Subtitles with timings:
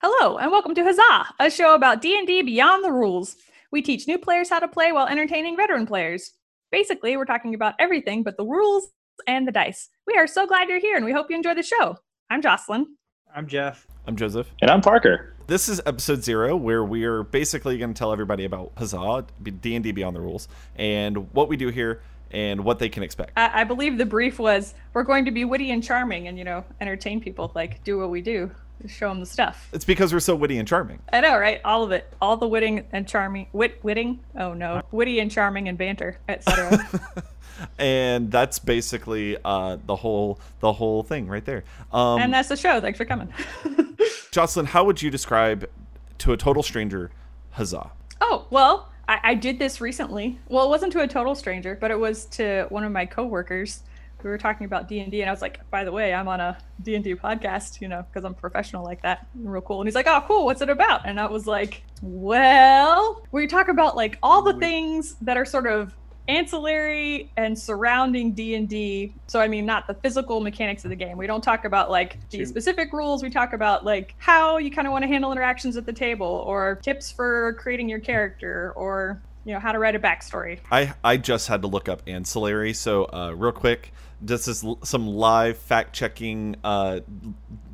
[0.00, 3.34] Hello, and welcome to Huzzah, a show about D&D beyond the rules.
[3.72, 6.34] We teach new players how to play while entertaining veteran players.
[6.70, 8.86] Basically, we're talking about everything but the rules
[9.26, 9.88] and the dice.
[10.06, 11.96] We are so glad you're here, and we hope you enjoy the show.
[12.30, 12.86] I'm Jocelyn.
[13.34, 13.88] I'm Jeff.
[14.06, 14.48] I'm Joseph.
[14.62, 15.34] And I'm Parker.
[15.48, 19.90] This is episode zero, where we are basically going to tell everybody about Huzzah, D&D
[19.90, 20.46] Beyond the Rules,
[20.76, 23.32] and what we do here and what they can expect.
[23.36, 26.44] I, I believe the brief was we're going to be witty and charming and, you
[26.44, 28.52] know, entertain people, like do what we do.
[28.82, 29.68] Just show them the stuff.
[29.72, 31.00] It's because we're so witty and charming.
[31.12, 31.60] I know, right?
[31.64, 32.12] All of it.
[32.20, 33.48] All the witting and charming.
[33.52, 34.20] Wit, witting?
[34.36, 34.82] Oh, no.
[34.92, 36.88] Witty and charming and banter, etc.
[37.78, 41.64] and that's basically uh, the whole the whole thing right there.
[41.92, 42.80] Um, and that's the show.
[42.80, 43.32] Thanks for coming.
[44.30, 45.68] Jocelyn, how would you describe
[46.18, 47.10] to a total stranger
[47.50, 47.90] Huzzah?
[48.20, 50.38] Oh, well, I, I did this recently.
[50.48, 53.82] Well, it wasn't to a total stranger, but it was to one of my coworkers.
[54.22, 56.28] We were talking about D and D, and I was like, "By the way, I'm
[56.28, 59.80] on a D and D podcast, you know, because I'm professional like that, real cool."
[59.80, 60.44] And he's like, "Oh, cool.
[60.44, 65.14] What's it about?" And I was like, "Well, we talk about like all the things
[65.22, 65.94] that are sort of
[66.28, 71.26] ancillary and surrounding d&d so i mean not the physical mechanics of the game we
[71.26, 74.92] don't talk about like the specific rules we talk about like how you kind of
[74.92, 79.54] want to handle interactions at the table or tips for creating your character or you
[79.54, 80.58] know how to write a backstory.
[80.70, 82.74] I i just had to look up ancillary.
[82.74, 87.00] So uh, real quick this is l- some live fact checking uh,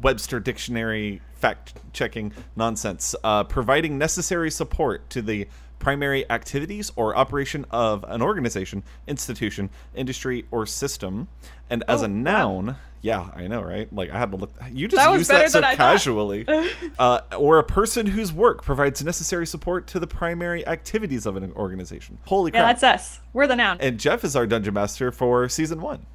[0.00, 3.16] webster dictionary fact checking nonsense.
[3.24, 10.46] Uh, providing necessary support to the primary activities or operation of an organization, institution, industry,
[10.50, 11.28] or system.
[11.70, 12.14] And as Oh, a wow.
[12.14, 13.92] noun, yeah, I know, right?
[13.92, 14.50] Like I had to look.
[14.70, 15.92] You just That was used that so than I thought.
[15.92, 16.46] casually.
[16.98, 21.52] uh, or a person whose work provides necessary support to the primary activities of an
[21.52, 22.18] organization.
[22.26, 22.60] Holy crap!
[22.60, 26.06] yeah that's us we're the noun and Jeff is our dungeon master for season one.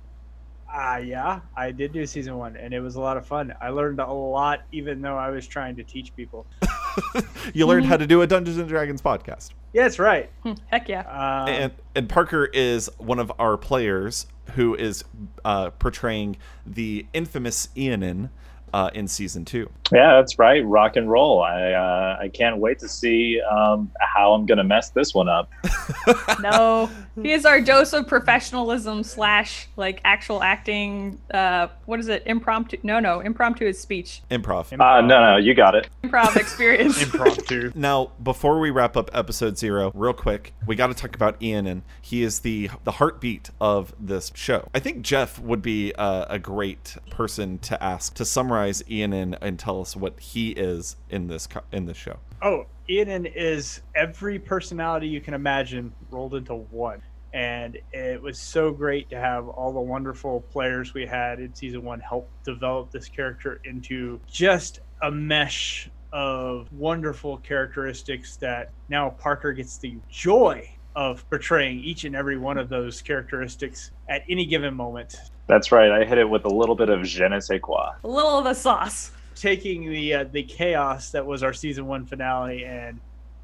[0.71, 3.53] Ah, yeah, I did do season one, and it was a lot of fun.
[3.59, 6.45] I learned a lot, even though I was trying to teach people.
[7.53, 9.49] You learned how to do a Dungeons and Dragons podcast.
[9.73, 10.29] Yeah, that's right.
[10.67, 15.03] Heck yeah Uh, and and Parker is one of our players who is
[15.45, 18.30] uh, portraying the infamous Ianan
[18.73, 19.69] uh, in season two.
[19.91, 20.65] Yeah, that's right.
[20.65, 21.41] Rock and roll.
[21.41, 25.52] I uh, I can't wait to see um, how I'm gonna mess this one up.
[26.39, 26.89] no
[27.21, 32.77] he is our dose of professionalism slash like actual acting uh what is it impromptu
[32.83, 34.71] no no impromptu is speech Improv.
[34.73, 35.89] Uh, no, no, you got it.
[36.03, 37.71] improv experience impromptu.
[37.75, 41.65] Now, before we wrap up episode zero, real quick, we got to talk about Ian,
[41.67, 44.67] and He is the the heartbeat of this show.
[44.73, 49.58] I think Jeff would be uh, a great person to ask to summarize Ianan and
[49.58, 52.17] tell us what he is in this in this show.
[52.42, 57.02] Oh, Ian is every personality you can imagine rolled into one.
[57.31, 61.83] And it was so great to have all the wonderful players we had in season
[61.83, 69.53] one help develop this character into just a mesh of wonderful characteristics that now Parker
[69.53, 74.73] gets the joy of portraying each and every one of those characteristics at any given
[74.73, 75.16] moment.
[75.48, 75.92] That's right.
[75.92, 77.92] I hit it with a little bit of je ne sais quoi.
[78.04, 82.05] a little of the sauce taking the uh, the chaos that was our season one
[82.05, 83.00] finale and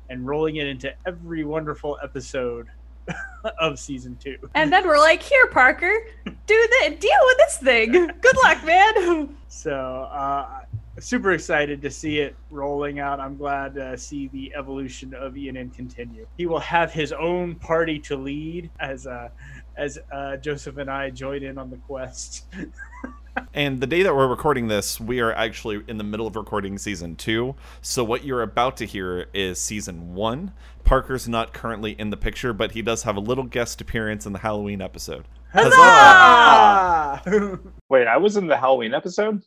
[0.09, 2.67] and rolling it into every wonderful episode
[3.59, 4.37] of season two.
[4.55, 5.93] and then we're like here parker
[6.25, 9.73] do the deal with this thing good luck man So
[10.11, 10.61] uh,
[10.99, 13.19] super excited to see it rolling out.
[13.19, 16.27] I'm glad to see the evolution of Ian and continue.
[16.37, 19.29] He will have his own party to lead as uh,
[19.77, 22.45] as uh, Joseph and I join in on the quest.
[23.53, 26.77] And the day that we're recording this, we are actually in the middle of recording
[26.77, 27.55] season two.
[27.81, 30.53] So what you're about to hear is season one.
[30.83, 34.33] Parker's not currently in the picture, but he does have a little guest appearance in
[34.33, 35.25] the Halloween episode.
[35.53, 37.21] Huzzah!
[37.89, 39.43] Wait, I was in the Halloween episode.